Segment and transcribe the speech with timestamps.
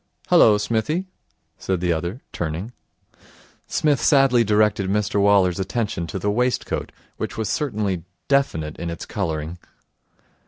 [0.29, 1.05] 'Hullo, Smithy?'
[1.59, 2.73] said the other, turning.
[3.67, 9.05] Psmith sadly directed Mr Waller's attention to the waistcoat, which was certainly definite in its
[9.05, 9.59] colouring.